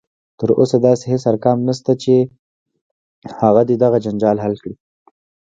[0.39, 2.15] تر اوسه داسې هیڅ ارقام نشته دی چې
[3.41, 4.75] هغه دې دغه جنجال حل کړي